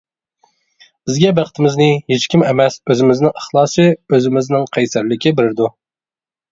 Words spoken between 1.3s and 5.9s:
بەختىمىزنى ھېچكىم ئەمەس، ئۆزىمىزنىڭ ئىخلاسى، ئۆزىمىزنىڭ قەيسەرلىكى بېرىدۇ.